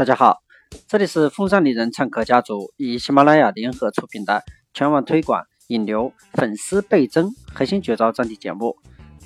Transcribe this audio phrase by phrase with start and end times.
[0.00, 0.38] 大家好，
[0.88, 4.42] 这里是风尚丽人唱客家族与喜马拉雅联合出品的
[4.72, 8.74] 全网推广引流、粉丝倍增核心绝招专题节目。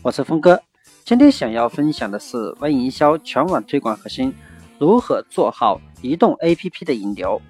[0.03, 0.61] 我是峰哥，
[1.05, 4.35] 今天想要分享的是微营销全网推广核心，
[4.81, 7.41] 如何做好移动 APP 的引流。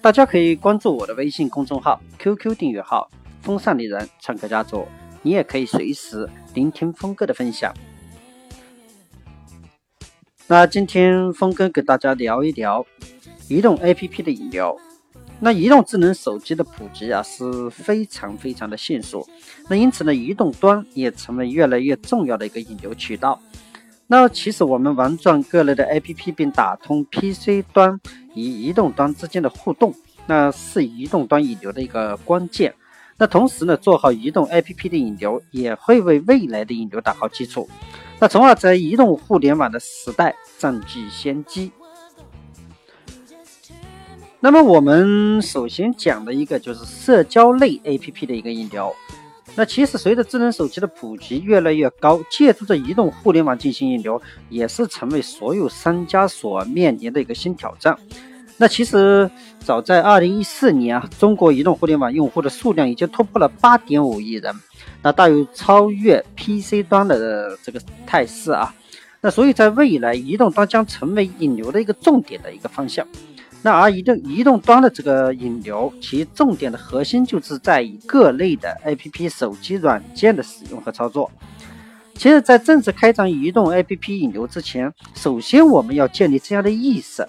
[0.00, 3.10] 大家可以关注我的微信公众号、QQ 订阅号
[3.44, 4.88] “风尚丽人唱客家族”，
[5.20, 7.70] 你也可以随时聆听峰哥的分享。
[10.46, 12.84] 那今天峰哥给大家聊一聊
[13.48, 14.78] 移动 APP 的引流。
[15.40, 19.26] 那移动智能手机的普及啊是非常非常的迅速，
[19.70, 23.40] 那因此呢，移动端也成为越来越重要的一个引流渠道。
[24.06, 27.98] 那其实我们玩转各类的 APP 并打通 PC 端
[28.34, 29.94] 与移动端之间的互动，
[30.26, 32.74] 那是移动端引流的一个关键。
[33.16, 37.66] 那同时呢，做好移动 APP 的引流，也会为未来的引流打好基础。
[38.20, 41.70] 那从而在移动互联网的时代占据先机。
[44.40, 48.94] 那么我们首先讲的一个就是社交类 APP 的一个引流。
[49.56, 57.96] 那其实随着智能手机的普及越来越高，借助着移动互联网进行引流，也是成为所有商家所面临的一个新挑战。
[58.56, 64.54] 那其实早在二零一四年啊，中国移动互联网用户的数量已经突破了八点五亿人。
[65.02, 68.74] 那大有超越 PC 端的这个态势啊，
[69.20, 73.06] 那所以在未来，移动端将成为引流的一个重点的一个方向。
[73.62, 81.30] 那而移动移动端的这个引流，其重点的核心就是在于各类的 APP 手机软件的使用和操作。
[82.14, 87.26] 其实，在正式开展移动 APP 引流之前，首先我们要建立这样的意识：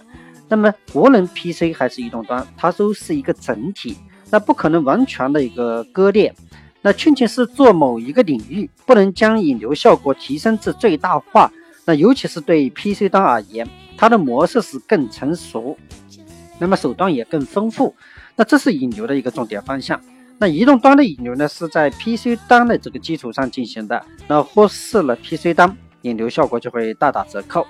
[0.48, 3.98] 那么无论 PC 还是移动端，它都是一个整体，
[4.30, 6.34] 那不可能完全的一个割裂。
[6.82, 11.52] 那仅仅是做某一个领域，不能将引流效果提升至最大化。
[11.84, 15.76] 那尤其是对 PC 端而言，它的模式是更成熟，
[16.60, 17.96] 那么手段也更丰富。
[18.36, 20.00] 那这是引流的一个重点方向。
[20.38, 24.06] 那移动端的引流呢，是在 PC 端的这个基础上进行的。
[24.28, 27.66] 那忽视了 PC 端，引流效果就会大打折扣。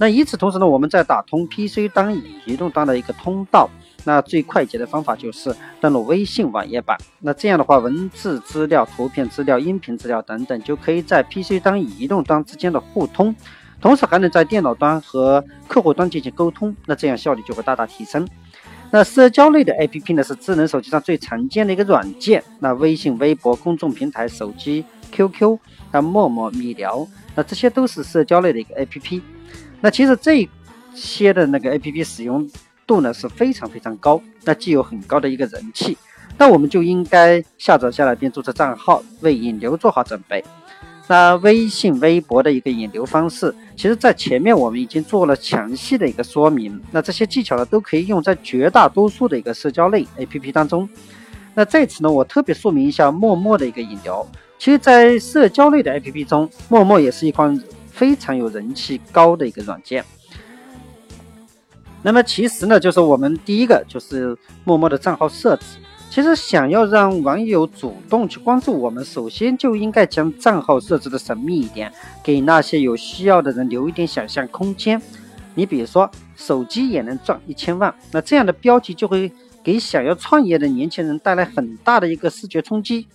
[0.00, 3.68] 那与此同时呢，我们在打通 PC 端与移动端的一个通道。
[4.02, 6.96] 那最快捷的方法就是登录微信网页版。
[7.18, 13.36] 那这样的话，文字资料、图片资料、音频资料等等，就可以在 PC 端与移动端之间的互通，
[13.78, 16.74] 同时还能在电脑端和客户端进行沟通。
[16.86, 18.26] 那这样效率就会大大提升。
[18.90, 22.42] 那社交类的 APP 呢，是智能手机上最常见的一个软件。
[22.60, 24.82] 那微信、微博、公众平台、手机
[25.12, 25.58] QQ、
[25.92, 29.20] 那陌陌、米聊，那这些都是社交类的一个 APP。
[29.80, 30.48] 那其实这
[30.94, 32.48] 些的那个 APP 使用。
[32.86, 35.96] 度呢是非常非常高，那既有很高的一个人气，
[36.36, 40.44] 那我们就应该下载下来并注册账号，为引流做好准备。
[41.06, 46.82] 那微信、微博的一个引流方式，其实在前面我们已经做了详细的一个说明。
[46.90, 50.88] 那这些技巧呢，都可以用在绝大多数的一个社交类 APP 当中。
[51.54, 54.26] 那在此呢，我特别说明一下陌陌的一个引流。
[54.58, 57.56] 其实，在社交类的 APP 中，陌陌也是一款
[58.00, 60.02] 非常有人气高的一个软件。
[62.02, 64.34] 那么其实呢，就是我们第一个就是
[64.64, 65.66] 陌陌的账号设置。
[66.08, 71.92] 其实想要让网友主动去关注我们，首先就应该将账号设置的神秘一点，
[72.24, 75.00] 给那些有需要的人留一点想象空间。
[75.54, 79.30] 你比如说，手机也能赚一千万，那这样的标题就会
[79.62, 83.06] 给想要创业的年轻人带来很大的一个视觉冲击。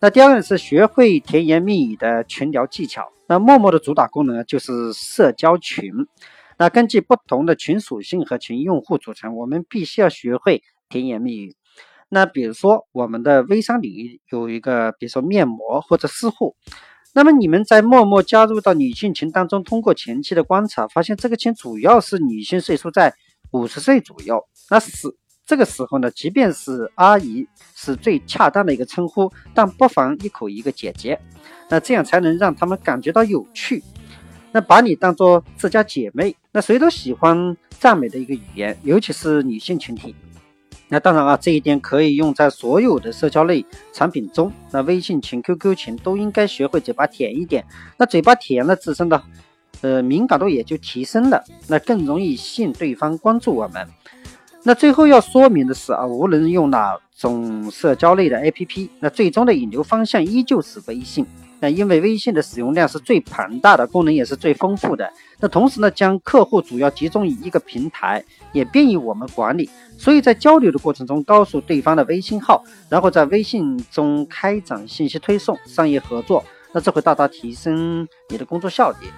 [0.00, 3.12] 那第二个是学会甜言蜜语的群聊技巧。
[3.30, 5.92] 那陌陌的主打功能就是社交群。
[6.58, 11.54] 那根据不同的群属性和群用户组成，我们必须要学会甜言蜜语。
[12.08, 16.56] 那比如说，我们的微商领域有一个，比如说面膜或者私护，
[17.14, 23.14] 那么你们在陌陌加入到女性群当中，通过前期的观察，发现这个群主要是女性，岁数在
[23.52, 24.42] 五十岁左右。
[24.70, 24.90] 那是
[25.50, 27.44] 这个时候呢，即便是阿姨
[27.74, 31.20] 是最恰当的一个称呼，但不妨一口一个姐姐，
[31.68, 33.82] 那这样才能让他们感觉到有趣。
[34.52, 40.14] 那把你当做自家姐妹，那谁都喜欢赞美的一个语言，尤其是女性群体。
[40.86, 44.52] 那当然啊，这一点可以用在所有的社交类产品中。
[44.70, 47.66] 那微信群、QQ 群都应该学会嘴巴甜一点。
[47.98, 49.20] 那嘴巴甜了，自身的
[49.80, 53.84] 呃敏感度也就提升了，那更容易吸引对方关注我们。
[54.62, 61.26] 那最后要说明的是啊，无论用哪种社交类的 APP，那最终的引流方向依旧是微信。
[61.62, 65.10] 那因为微信的使用量是最庞大的，功能也是最丰富的。
[65.40, 68.22] 那同时呢，将客户主要集中于一个平台，
[68.52, 69.68] 也便于我们管理。
[69.98, 76.42] 所以在交流的过程中，告诉对方的微信号，然后在微信中开展信息推送、商业合作，
[76.72, 79.08] 那这会大大提升你的工作效率。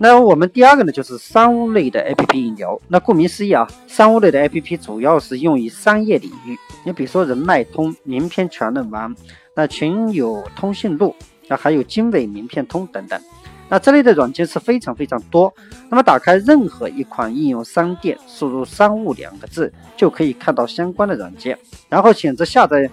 [0.00, 2.80] 那我们第二个呢，就是商务类的 APP 引流。
[2.86, 6.56] 那顾名思义啊，商务类的 APP 主要是用于商业领域。
[6.84, 9.14] 你比如说人脉通、名片全能王、
[9.56, 11.14] 那群友通讯录，
[11.48, 13.20] 那还有经纬名片通等等。
[13.68, 15.52] 那这类的软件是非常非常多。
[15.90, 21.58] 那么打开任何一款应用商店，输入“商务”两个字，就可以看到相关的软件，
[21.88, 22.88] 然后选择下载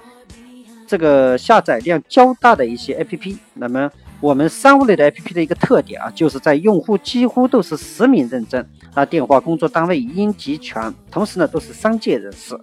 [0.87, 3.37] 这个下载量较大的一些 APP。
[3.53, 3.89] 那么
[4.25, 12.59] 我们商务类的 APP 的一个特点啊，就是在用户几乎都是实名认证，啊，电话、工作单位应集全，同时呢都是商界人士，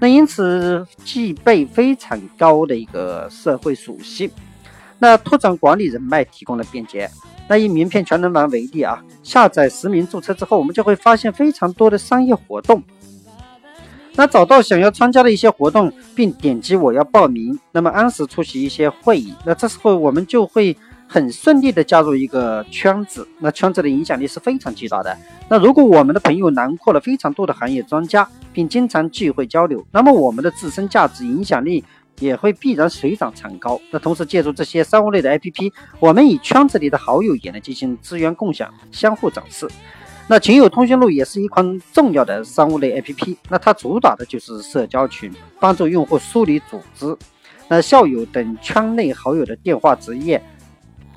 [0.00, 4.30] 那因此具备非常高的一个社会属性，
[4.98, 7.10] 那拓展管理人脉提供了便捷。
[7.48, 12.82] 那以名片全能王为例啊，下载实名注册之后，我们就会发现非常多的商业活动。
[14.16, 19.34] 那找到想要参加的一些活动，并点击我要报名，那么按时出席一些会议。
[19.44, 20.74] 那这时候我们就会
[21.08, 25.16] 很顺利的加入一个圈子，那圈子的影响力是非常巨大的。
[25.48, 31.84] 那如果我们的朋友囊括了非常多的行业专家，并经常聚会交流，那么我们的自身价值影响力。
[32.20, 33.76] 也会必然水涨船高。
[33.90, 39.68] 那同时借助这些商务类的 APP，我们与圈子里的好友也能进行资源共享、相互展示。
[40.28, 43.36] 那群友通讯录也是一款重要的商务类 APP。
[43.48, 45.28] 那它主打的就是社交群，
[45.58, 47.16] 帮助用户梳理组织、
[47.66, 50.40] 那校友等圈内好友的电话、职业、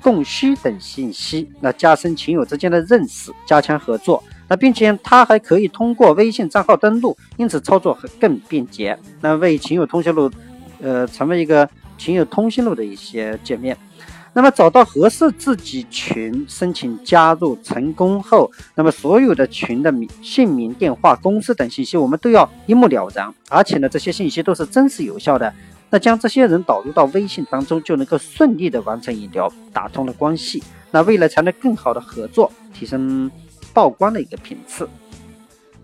[0.08, 4.24] 供需等信息，那加深群友之间的认识，加强合作。
[4.48, 8.98] 那并且它还可以通过微信账号登录，因此操作更便捷。
[9.20, 10.30] 那为群友通讯录。
[10.80, 13.76] 呃，成为一个群友通讯录的一些界面。
[14.32, 23.34] 那么找到合适自己群，申请加入成功后，那么所有的群的名、姓名、电话、公司等信息，我们都要一目了然。
[23.48, 25.52] 而且呢，这些信息都是真实有效的。
[25.90, 30.62] 那将这些人导入到微信当中，就能够顺利的完成引流，打通了关系。
[30.90, 33.30] 那未来才能更好的合作，提升
[33.72, 34.88] 曝光的一个频次。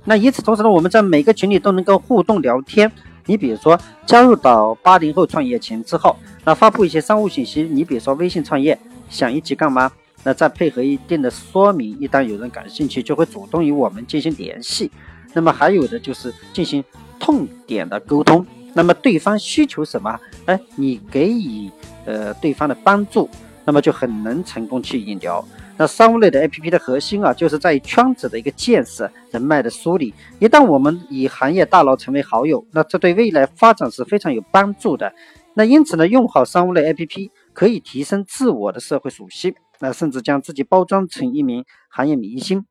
[0.04, 2.90] 那与此同时呢，我们在每个群里都能够互动聊天。
[3.26, 6.14] 你比如说，加入到八零后创业群之后，
[6.44, 7.62] 那发布一些商务信息。
[7.62, 8.78] 你比如说，微信创业
[9.08, 9.90] 想一起干嘛？
[10.22, 14.90] 那再配合一定的说明，一旦有人感兴趣，就会主动与我们进行联系。
[15.32, 16.84] 那么还有的就是进行
[17.18, 18.44] 痛点的沟通。
[18.74, 20.18] 那么对方需求什么？
[20.46, 21.70] 哎，你给予
[22.04, 23.28] 呃对方的帮助，
[23.64, 25.44] 那么就很能成功去引流。
[25.76, 30.14] 那商务类的 APP 的核心啊，就是在于圈子的一个建设、人脉的梳理。
[30.38, 35.12] 一旦我们与行业大佬成为好友，那这对未来发展是非常有帮助的。
[35.54, 42.66] 那因此呢，用好商务类 APP 可以提升自我的社会属性，那甚至将自己包装成一名行业明星。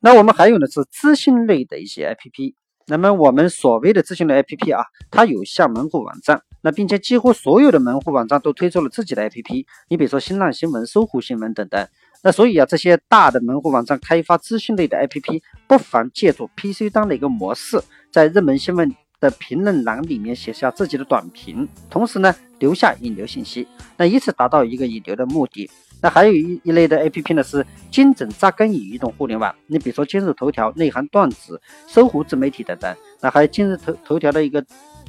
[0.00, 2.54] 那我们还有呢是资讯类的一些 APP。
[2.86, 9.64] 那么我们所谓的咨询类 APP 啊，它有像门户网站，那并且几乎所有的门户网站都推出了自己的 APP。
[9.88, 11.86] 你比如说新浪新闻、搜狐新闻等等。
[12.24, 17.80] 那所以啊，这些大的门户网站开发资讯类的 APP，不妨借助 PC 端的一个模式，
[18.10, 25.68] 在热门新闻的评论栏里面写下自己的短评，同时呢留下引流信息，那以此达到一个引流的目的。
[26.02, 29.54] 那还有一一类的 A P P 呢，是精准扎根于移动互联网。
[29.68, 32.94] 你比如说今日头条、内涵段子、搜狐自媒体等等。
[33.20, 34.62] 那还有今日头头条的一个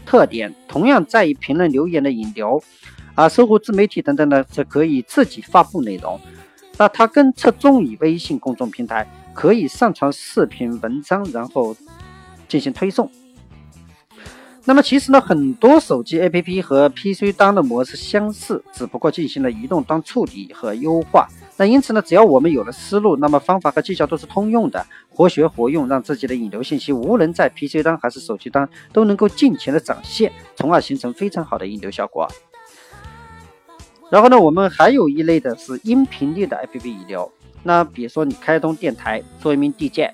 [0.06, 2.64] 特点，同样在于评论留言的引流，
[3.16, 6.20] 啊，搜狐自媒体等等呢是可以自己发布内容。
[6.78, 11.76] 那它更侧重于微信公众平台，可以上传视频、文章，然后
[12.48, 13.10] 进行推送。
[14.66, 21.28] 那么其实呢，很多手机 APP 和 PC 端的模式相似，只不过进行了移动端处理和优化。
[21.58, 32.26] 那因此呢，只要我们有了思路，那么方法和技巧都是通用的，活学活用，让自己的引流信息无论在 PC 端还是手机端都能够尽情的展现，从而形成非常好的引流效果。
[34.10, 37.30] 然后呢，我们还有一类的是音频类的 APP 引流。
[37.64, 40.14] 那比如说你开通电台，做一名 DJ，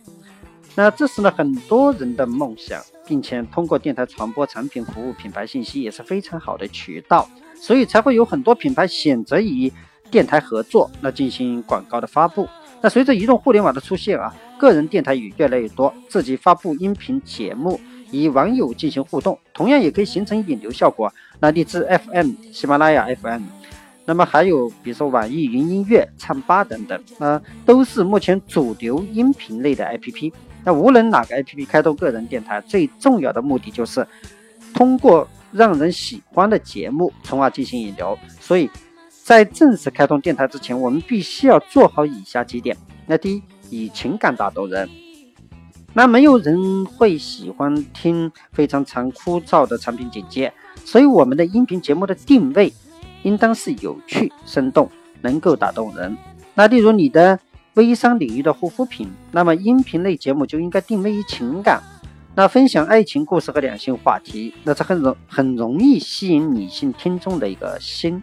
[0.73, 2.81] 那这是呢很多人的梦想。
[3.09, 9.73] 并且通过电台传播产品、服务、品牌信息也是非常好的渠道，所以才会有很多品牌选择与
[10.11, 12.47] 电台合作，那进行广告的发布。
[12.81, 21.11] 那随着移动互联网的出现啊，个人电台也越来越多，自己发布音频节目，与网友进行互动，同样也可以形成引流效果。
[21.39, 23.41] 那荔枝 FM、喜马拉雅 FM，
[24.05, 30.31] 那么还有比如说网易云音乐、唱吧等等，那，都是目前主流音频类的 APP。
[30.63, 34.05] 那无论哪个 APP 开通个人电台，最重要的目的就是
[34.73, 38.17] 通过让人喜欢的节目，从而进行引流。
[38.39, 38.69] 所以
[39.23, 42.75] 在正式开通电台之前，我们必须要做好以下几点。
[43.07, 44.89] 那第一，以情感打动人。
[45.93, 50.53] 那没有人会喜欢听非常长枯燥的产品简介，
[50.85, 52.71] 所以我们的音频节目的定位
[53.23, 54.87] 应当是有趣、生动，
[55.21, 56.15] 能够打动人。
[56.53, 57.39] 那例如你的
[57.75, 61.81] 微商领域的护肤品，那么音频类节目就应该定位于情感，
[62.35, 68.21] 那分享爱情故事和两性话题，那是很容很容易吸引女性听众的一个心。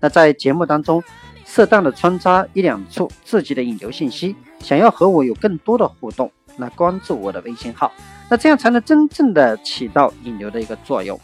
[0.00, 1.02] 那在节目当中，
[1.44, 7.90] 适当的穿插一两处自己的引流信息，想要和我有更多的互动，那关注我的微信号，
[8.28, 11.18] 那这样才能真正的起到引流的一个作用。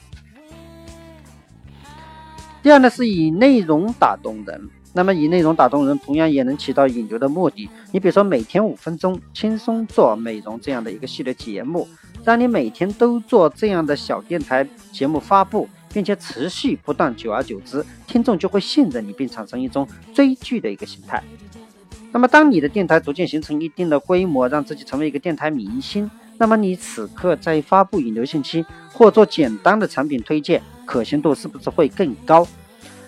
[2.63, 4.71] 第二呢，是以内容打动人。
[4.97, 7.69] 那么以内容打动人，同样也能起到引流的目的。
[7.91, 11.89] 你比如说，每天五分钟轻松做美容这样的一个系列节目，
[12.25, 21.21] 让你每天都做这样的小电台节目发布，并且持续不断，久而久之，听众就会信任你，并产生一种追剧的一个心态。
[22.13, 26.09] 那么，当你的电台逐渐形成一定的规模，让自己成为一个电台明星，
[26.39, 32.47] 那么你此刻在发布引流信息或做简单的产品推荐，可信度是不是会更高？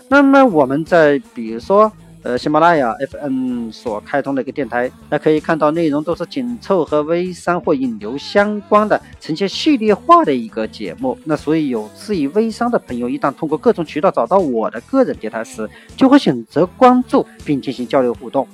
[0.09, 1.91] 那么我们在比如说，
[2.23, 11.19] 呃，喜马拉雅 FM 所开通的一个电台，那可以看到内容都是紧凑和微商或引流相关的，呈现系列化的一个节目。
[11.25, 18.47] 那所以有志于微商的朋友，一旦通过各种渠道找到我的个人电台时，就会选择关注并进行交流互动。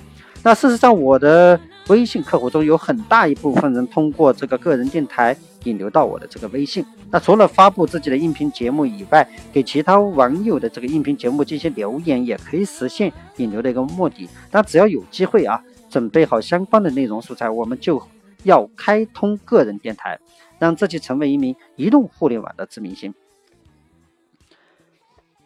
[0.43, 5.37] 那事实上，我的微信客户中有很大一部分人通过这个个人电台。
[5.65, 6.85] 引流到我的这个微信。
[7.11, 14.29] 那除了发布自己的音频节目以外，给其他网友的这个音频节目进行留言，也可以实现引流的一个目的。
[14.51, 18.03] 那只要有机会啊，准备好相关的内容素材，我们就
[18.45, 20.19] 要开通个人电台，
[20.59, 23.15] 让自己成为一名移动互联网的知名星。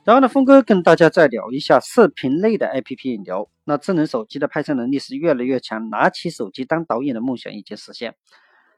[0.04, 3.48] 然后呢，峰哥跟大家再聊一下视频类的 APP 引流。
[3.64, 8.14] 那智能手机的拍摄能力是越来越强，拿起手机当导演的梦想已经实现。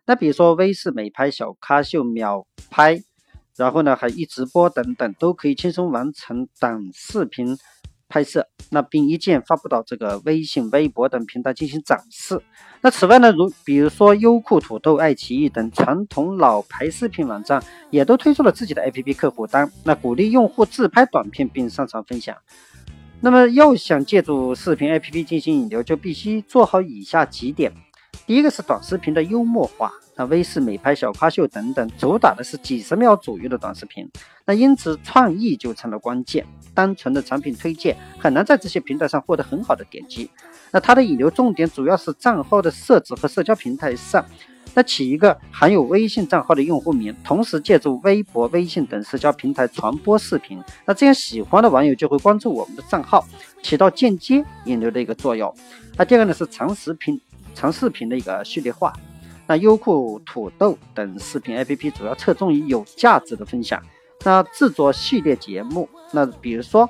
[0.08, 3.02] 那比如说微视美拍、小咖秀、秒拍，
[3.56, 7.58] 然后呢还一直播等等，都可以轻松完成短视频
[8.08, 12.40] 拍摄，那并一键发布到这个微信、微博等平台进行展示。
[12.80, 22.34] 那此外呢，如比如说优酷、土豆、爱奇艺等传统老牌视频网站，也都推出了自己的 APP 客户端，那鼓励用户自拍短片并上传分享。
[23.20, 27.74] 那么要想借助视频 APP 进行引流，就必须做好以下几点。
[28.28, 34.06] 第一个是短视频的幽默化，那微视美拍、小咖秀等等，主打的是几十秒左右的短视频，
[34.44, 36.46] 那因此创意就成了关键。
[36.74, 40.30] 单纯的产品推荐很难在这些平台上获得很好的点击。
[40.70, 44.22] 那它的引流重点主要是账号的设置和社交平台上，
[44.74, 53.26] 那起一个含有微信账号的用户名，同时借助微博、微信等社交平台传播视频，那这样喜欢的网友就会关注我们的账号，
[53.62, 55.50] 起到间接引流的一个作用。
[55.96, 57.18] 那第二个呢是长视频。
[57.58, 58.92] 长视频的一个序列化，
[59.44, 63.82] 那优酷、土豆等视频 APP 主要侧重于有价值的分享。
[64.22, 66.88] 那制作系列节目，那比如说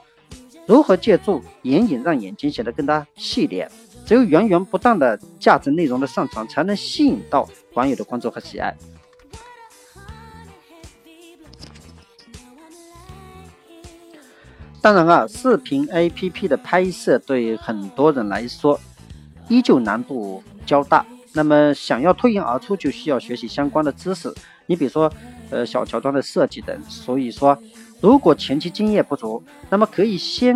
[0.66, 3.66] 如何借助眼影让眼睛显得更加细连，
[4.04, 8.76] 只有源源不断的价值内容的上传，才能吸引到网友的关注和喜爱。
[14.82, 18.78] 当然啊，视频 APP 的拍摄对很多人来说
[19.48, 20.42] 依旧难度。
[20.66, 21.02] 较大，
[21.32, 24.30] 那么想要脱颖而出，就需要学习相关的知识。
[24.66, 25.10] 你比如说，
[25.48, 26.78] 呃，小乔装的设计等。
[26.86, 27.58] 所以说，
[28.02, 30.54] 如果前期经验不足，那么可以先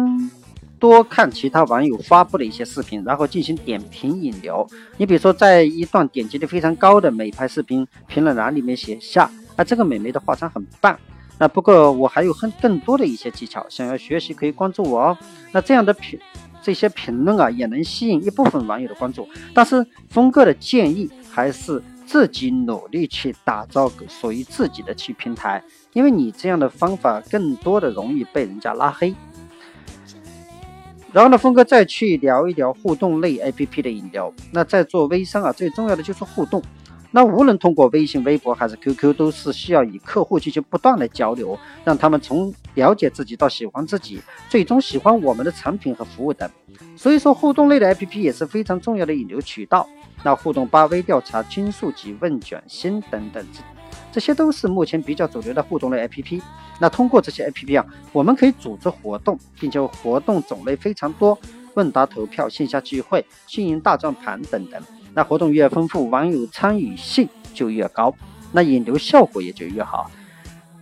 [0.79, 4.69] 多看其他网友发布的一些视频，然后进行点评引流。
[4.99, 10.95] 你比如说，在一段点击率非常高的美拍视频评论栏里面写下：“啊，这个美眉的化妆很棒。”
[11.41, 15.19] 那不过我还有很更多的一些技巧，想要学习可以关注我哦。
[15.53, 16.21] 那这样的评。
[16.63, 29.15] 这些评论啊，也能吸引一部分网友的关注，但是峰哥的建议还是自己努力去打造属于自己的去平台，因为你这样的方法更多的容易被人家拉黑。
[31.13, 34.33] 然后呢，峰哥再去聊一聊互动类 APP 的引流。
[34.51, 36.63] 那在做微商啊，最重要的就是互动。
[37.11, 46.51] 那无论通过微信、微博还是 QQ，都是需要与客户进行不断的交流，让他们从了解自己到喜欢自己，最终喜欢我们的产品和服务等。
[46.97, 49.89] 所以说，互动类的 APP 也是非常重要的引流渠道。
[50.25, 53.63] 那互动吧、微调查、均数集、问卷星等等，这
[54.13, 56.41] 这些都是目前比较主流的互动类 APP。
[56.79, 61.37] 那通过这些 APP 啊，我们可以组织活动，并且活动种类非常多，
[61.75, 64.81] 问答、投票、线下聚会、幸运大转盘等等。
[65.15, 68.15] 那活动越丰富，网友参与性就越高，
[68.53, 70.11] 那引流效果也就越好。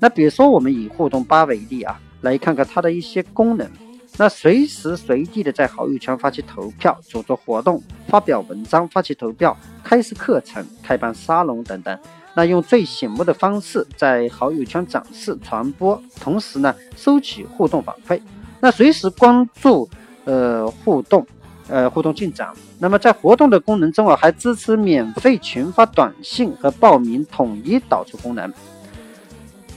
[0.01, 3.71] 那比如说，我们以互动八为例啊，来看看它的一些功能。
[4.17, 11.97] 那随时随地的在好友圈发起投票、组织活动、发表文章、发起投票、开设课程、开办沙龙等等。
[12.35, 18.21] 那用最醒目的方式在好友圈展示、传播，同时呢，收取互动反馈。
[18.61, 19.89] 那随时关注，
[20.25, 21.27] 呃，互动。
[21.69, 22.53] 呃，互动进展。
[22.81, 28.53] 那么在活动的功能中啊，还支持免费群发短信和报名统一导出功能。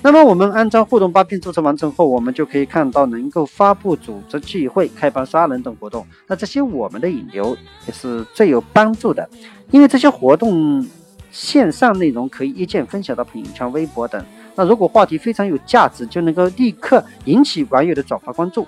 [0.05, 6.05] 那么我们安装互动八并注册完成后，我们就可以看到能够发布、组织聚会、开班杀人等活动。
[6.27, 7.55] 那这些我们的引流
[7.87, 9.27] 也是最有帮助的，
[9.71, 10.85] 因为这些活动
[11.31, 14.21] 线上内容可以一键分享到朋友圈、微博等。
[14.55, 18.67] 那如果话题非常有价值，就能够立刻引起网友的转发关注。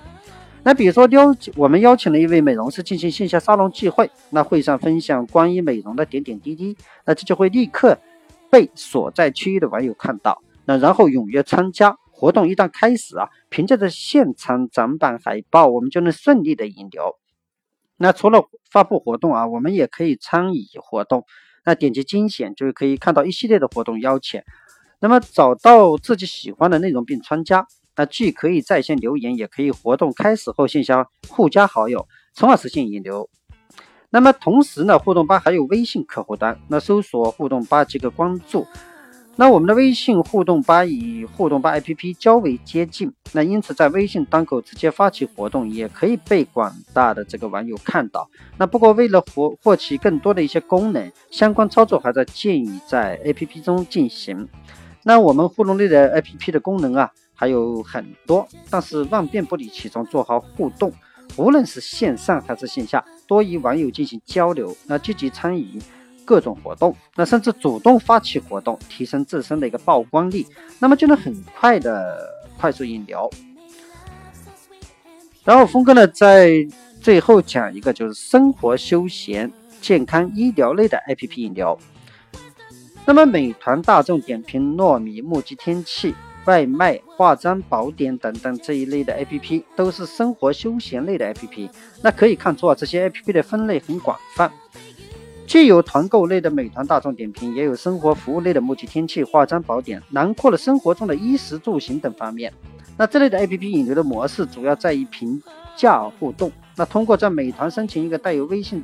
[0.63, 7.97] 那比如说邀我们邀请了一位美容师进行线下沙龙聚会，那会上分享关于美容的点点滴滴，那这就会立刻
[8.49, 10.41] 被所在区域的网友看到。
[10.65, 17.15] 那然后踊跃参加活动，一旦开始啊，凭借着现场展板海报，我们就能顺利的引流。
[17.97, 21.25] 那除了发布活动啊，我们也可以参与活动。
[21.63, 24.41] 那点击精选就可以看到一系列的活动邀请。
[24.99, 33.29] 那么找到自己喜欢的内容并参加，那既可以在线留言，也可以活动开始后线下互加好友，从而实现引流。
[34.09, 38.65] 那么同时呢，互动吧还有微信客户端，那搜索互动吧即可关注。
[39.37, 48.29] 那我们的微信互动吧与互动吧 APP 较为接近，那因此在微信端口直接发起活动，也可以被广大的这个网友看到。
[48.57, 54.47] 那不过为了获获取更多的一些功能，相关操作还在建议在 APP 中进行。
[55.03, 60.93] 那我们互动类的 APP 的功能啊还有很多，但是万变不离其宗，做好互动，
[61.35, 65.81] 无论是线上还是线下，多与网友进行交流，那积极参与。
[66.25, 70.45] 各种活动，那甚至主动发起活动，提升自身的一个曝光力，
[70.79, 72.27] 那么就能很快的
[72.57, 73.29] 快速引流。
[75.43, 76.67] 然后峰哥呢，在
[76.99, 81.77] 最后讲一个就是生活休闲、健康医疗类的 APP 引流。
[83.05, 86.15] 那么美团、大众点评、糯米、目击天气、
[86.45, 91.69] 外卖、化妆宝典等等这一类的 APP，都是生活休闲类的 APP。
[92.01, 94.51] 那可以看出啊，这些 APP 的分类很广泛。
[95.47, 102.51] 既有团购类的美团、大众点评，也有生活服务类的目击天气、化妆宝典，囊括了生活中的衣食住行等方面。
[102.97, 105.41] 那这类的 APP 引流的模式主要在于评
[105.75, 106.51] 价互动。
[106.75, 108.83] 那通过在美团申请一个带有微信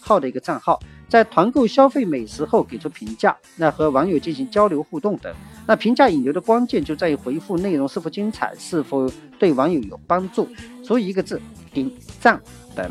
[0.00, 5.32] 号的一个账号，在团购消费美食后给出评价，那和网友进行交流互动等。
[5.66, 10.46] 那评价引流的关键就在于回复内容是否精彩，是否对网友有帮助，
[10.84, 11.40] 所以一个字
[11.72, 12.40] 点赞
[12.74, 12.90] 等。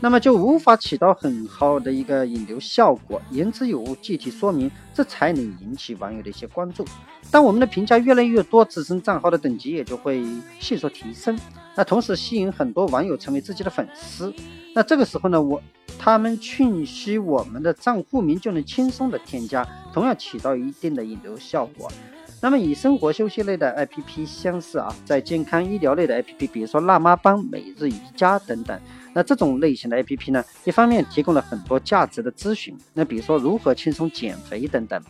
[0.00, 6.84] 那么就无法起到很好的一个引流效果，言之有物，具体说明，这才能引起网友的一些关注。
[7.30, 10.24] 当我们的评价越来越多，自身账号的等级也就会
[10.60, 11.38] 迅速提升。
[11.74, 14.32] 那同时吸引很多网友成为自己的粉丝。
[14.74, 15.60] 那这个时候呢，我
[15.98, 21.90] 他们讯息我们的账户名就能轻松的添加，同样起到一定的引流效果。
[22.40, 28.80] 那么与生活休息类的 APP 相似啊，在健康医疗类的 APP，比如说辣妈帮、每日瑜伽等等。
[29.12, 35.02] 那这种类型的 A P P 呢，一方面提供了很多价值的咨询，那比如说如何轻松减肥等等，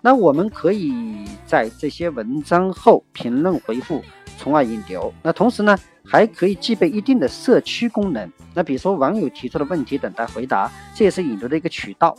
[0.00, 4.00] 那我们可以在这些文章后评论回复，
[4.38, 5.12] 从而引流。
[5.22, 12.16] 那同时呢，还可以具备一定的社区功能，那比如说网友提出的问题等待回答，这也是引流的一个渠道。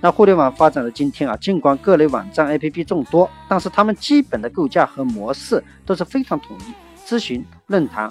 [0.00, 8.10] 那互联网发展到今天啊，尽管各类网站 A P P 众多，但是它们基本的构架和模式都是非常统一，咨询、论坛。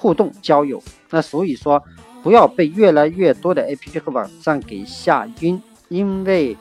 [0.00, 1.82] 互动交友，那所以说
[2.22, 6.56] 不要被越来越多的 APP 和网站给吓晕，因为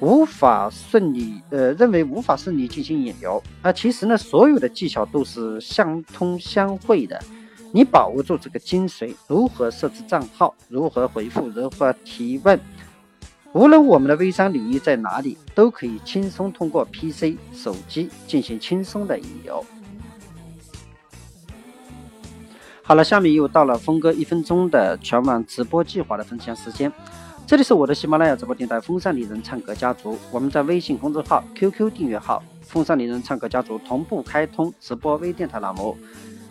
[0.00, 3.42] 无法顺利，呃，认为无法顺利进行引流。
[3.62, 7.22] 那其实呢，所有的技巧都是相通相会的。
[7.72, 12.58] 你把握住这个精髓，如何设置账号，如何回复，如何提问，
[13.52, 19.64] 无论我们的微商领域在哪里，都可以轻松通过 PC 手机进行轻松的引流。
[22.82, 26.90] 好了，下面又到了峰哥一分钟的全网直播计划的分享时间。
[27.50, 35.96] 这里是我的喜马拉雅直播电台《风尚丽人唱歌家族》，我们在微信公众号、QQ 订阅号“风尚丽人唱歌家族”同步开通直播微电台栏目。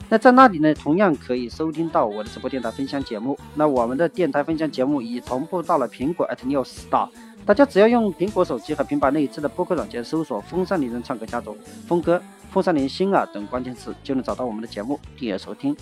[0.09, 3.39] 那在那里呢，同样可以收听到我的直播电台分享节目。
[3.55, 7.07] 那我们的电台分享节目已同步到了苹果 News Star，
[7.45, 11.55] 大家只要用苹果手机和平板内置的播客软件搜索“风尚丽人唱歌家族”、
[11.87, 15.73] “峰哥”、“风尚林星啊”等关键词，就能找到我们的节目，订阅收听。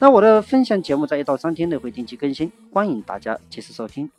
[0.00, 4.10] 那我的分享节目在一到三天内会定期更新，欢迎大家及时收听。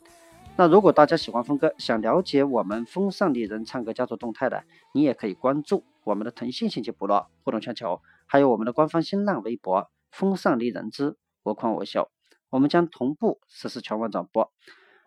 [0.56, 12.10] 那如果大家喜欢峰哥，想了解我们风尚丽人唱歌家族动态的，你也可以关注我们的腾讯信息部落互动全球，还有我们的官方新浪微博风尚丽人之我狂我秀，
[12.50, 14.52] 我们将同步实施全网转播。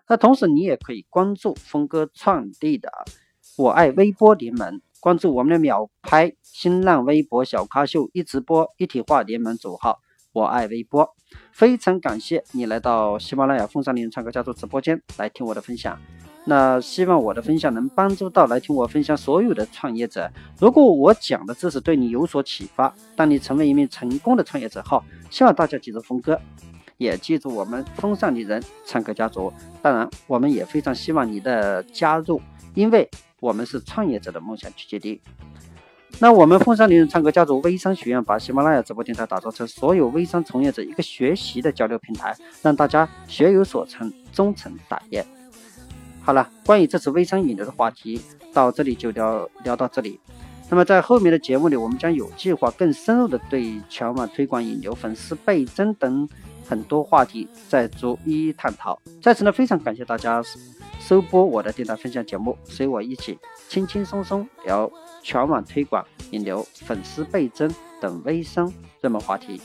[0.10, 2.92] 那同时你也可以关注峰哥创立的
[3.56, 10.00] 我爱微波联盟，关注我们的秒拍新浪微博小咖秀一直播一体化联盟组号。
[10.34, 11.16] 我爱微波。
[11.52, 15.98] 非常感谢你来到喜马拉雅风尚林唱歌家族直播间来听我的分享。
[16.46, 20.30] 那希望我的分享能帮助到来听我分享所有的创业者。
[20.60, 26.38] 如果我讲的知识对你有所启发，当你成为一名成功的创业者后，希望大家记住峰哥，
[26.98, 29.54] 也记住我们风尚丽人唱歌家族。
[29.82, 32.42] 当然，我们也非常希望你的加入，
[32.74, 35.22] 因为我们是创业者的梦想聚集地。
[36.20, 45.26] 那我们风尚女人唱歌家族微商学院把喜马拉雅直播电台打造成所有微商从业者一个学习的交流平台，让大家学有所成，终成大业。
[46.22, 48.22] 好了，关于这次微商引流的话题
[48.54, 50.18] 到这里就聊聊到这里。
[50.70, 56.28] 那么在后面的节目里，我们将有计划更深入的对全网推广引流、粉丝倍增等
[56.66, 58.98] 很多话题再逐一探讨。
[59.22, 60.42] 在此呢，非常感谢大家
[61.06, 63.38] 收播我的电台分享节目，随我一起
[63.68, 64.90] 轻轻松松聊
[65.22, 69.62] 全网推广引流、粉丝倍增等微商热门话题。